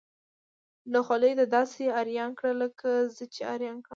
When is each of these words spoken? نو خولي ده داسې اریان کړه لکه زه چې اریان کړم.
نو 0.91 0.99
خولي 1.07 1.31
ده 1.39 1.45
داسې 1.57 1.83
اریان 1.99 2.31
کړه 2.39 2.51
لکه 2.61 2.89
زه 3.15 3.23
چې 3.33 3.41
اریان 3.53 3.77
کړم. 3.85 3.89